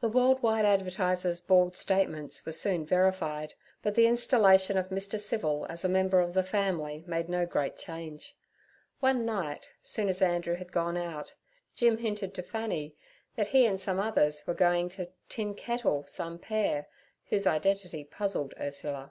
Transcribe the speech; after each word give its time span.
The 0.00 0.08
World 0.08 0.40
wide 0.40 0.64
Advertiser's 0.64 1.40
bald 1.40 1.74
statements 1.74 2.46
were 2.46 2.52
soon 2.52 2.86
verified, 2.86 3.54
but 3.82 3.96
the 3.96 4.06
installation 4.06 4.78
of 4.78 4.90
Mr. 4.90 5.18
Civil 5.18 5.66
as 5.68 5.84
a 5.84 5.88
member 5.88 6.20
of 6.20 6.32
the 6.32 6.44
family 6.44 7.02
made 7.08 7.28
no 7.28 7.44
great 7.44 7.76
change. 7.76 8.36
One 9.00 9.24
night, 9.26 9.68
soon 9.82 10.08
as 10.08 10.22
Andrew 10.22 10.54
had 10.54 10.70
gone 10.70 10.96
out, 10.96 11.34
Jim 11.74 11.98
hinted 11.98 12.34
to 12.34 12.42
Fanny 12.44 12.94
that 13.34 13.48
he 13.48 13.66
and 13.66 13.80
some 13.80 13.98
others 13.98 14.46
were 14.46 14.54
going 14.54 14.90
to 14.90 15.08
tinkettle 15.28 16.06
some 16.08 16.38
pair 16.38 16.86
whose 17.24 17.48
identity 17.48 18.04
puzzled 18.04 18.54
Urula. 18.56 19.10